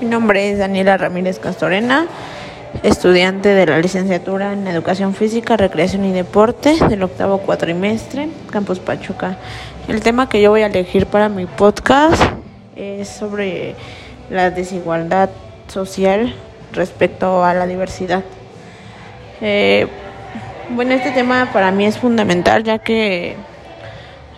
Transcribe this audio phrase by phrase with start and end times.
[0.00, 2.06] Mi nombre es Daniela Ramírez Castorena,
[2.82, 9.36] estudiante de la licenciatura en Educación Física, Recreación y Deporte del octavo cuatrimestre, Campus Pachuca.
[9.88, 12.22] El tema que yo voy a elegir para mi podcast
[12.76, 13.74] es sobre
[14.30, 15.28] la desigualdad
[15.68, 16.34] social
[16.72, 18.24] respecto a la diversidad.
[19.42, 19.86] Eh,
[20.70, 23.36] bueno, este tema para mí es fundamental ya que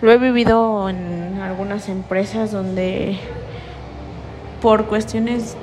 [0.01, 3.17] lo he vivido en algunas empresas donde
[4.63, 5.57] por cuestiones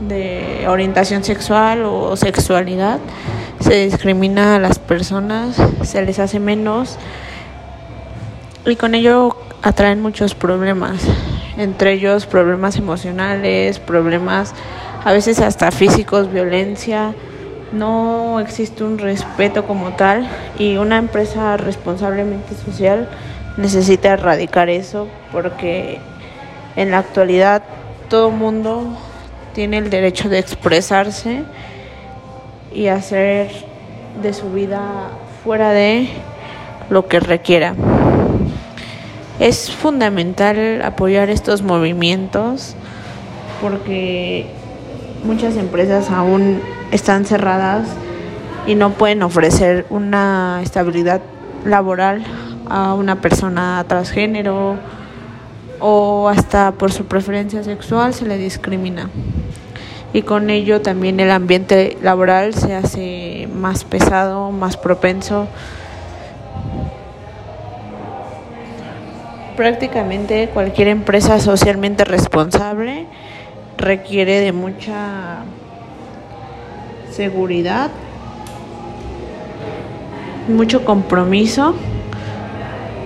[0.00, 2.98] de orientación sexual o sexualidad
[3.60, 6.98] se discrimina a las personas, se les hace menos
[8.66, 11.02] y con ello atraen muchos problemas,
[11.56, 14.52] entre ellos problemas emocionales, problemas
[15.04, 17.14] a veces hasta físicos, violencia,
[17.72, 23.08] no existe un respeto como tal y una empresa responsablemente social
[23.56, 25.98] necesita erradicar eso porque
[26.74, 27.62] en la actualidad
[28.12, 28.94] todo mundo
[29.54, 31.44] tiene el derecho de expresarse
[32.70, 33.50] y hacer
[34.20, 34.82] de su vida
[35.42, 36.10] fuera de
[36.90, 37.74] lo que requiera.
[39.40, 42.76] Es fundamental apoyar estos movimientos
[43.62, 44.44] porque
[45.24, 47.88] muchas empresas aún están cerradas
[48.66, 51.22] y no pueden ofrecer una estabilidad
[51.64, 52.22] laboral
[52.68, 54.76] a una persona transgénero
[55.82, 59.10] o hasta por su preferencia sexual se le discrimina.
[60.14, 65.48] Y con ello también el ambiente laboral se hace más pesado, más propenso.
[69.56, 73.06] Prácticamente cualquier empresa socialmente responsable
[73.76, 75.38] requiere de mucha
[77.10, 77.90] seguridad,
[80.48, 81.74] mucho compromiso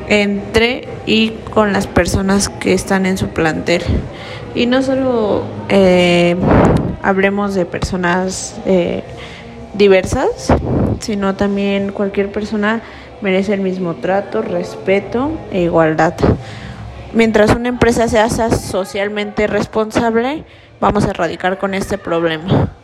[0.08, 3.82] entre y con las personas que están en su plantel.
[4.54, 6.36] Y no solo eh,
[7.02, 9.02] hablemos de personas eh,
[9.74, 10.52] diversas,
[11.00, 12.82] sino también cualquier persona
[13.20, 16.14] merece el mismo trato, respeto e igualdad.
[17.12, 20.44] Mientras una empresa sea socialmente responsable,
[20.80, 22.75] vamos a erradicar con este problema.